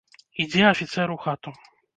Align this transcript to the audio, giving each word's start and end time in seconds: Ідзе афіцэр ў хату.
Ідзе 0.43 0.63
афіцэр 0.71 1.07
ў 1.15 1.17
хату. 1.27 1.51